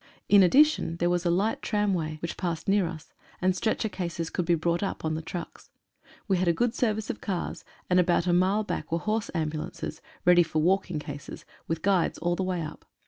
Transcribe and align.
In 0.27 0.41
addition 0.41 0.97
there 0.97 1.11
was 1.11 1.27
a 1.27 1.29
light 1.29 1.61
tramway, 1.61 2.17
which 2.23 2.35
passed 2.35 2.67
near 2.67 2.87
us, 2.87 3.13
and 3.39 3.55
stretcher 3.55 3.87
cases 3.87 4.31
could 4.31 4.45
be 4.45 4.55
brought 4.55 4.81
up 4.81 5.05
on 5.05 5.13
the 5.13 5.21
trucks. 5.21 5.69
We 6.27 6.37
had 6.37 6.47
a 6.47 6.53
good 6.53 6.73
service 6.73 7.11
of 7.11 7.21
cars, 7.21 7.63
and 7.87 7.99
about 7.99 8.25
a 8.25 8.33
mile 8.33 8.63
back 8.63 8.91
were 8.91 8.97
horse 8.97 9.29
ambu 9.35 9.57
lances, 9.59 10.01
ready 10.25 10.41
for 10.41 10.59
walking 10.59 10.97
cases, 10.97 11.45
with 11.67 11.83
guides 11.83 12.17
all 12.17 12.35
the 12.35 12.41
way 12.41 12.63
up. 12.63 12.83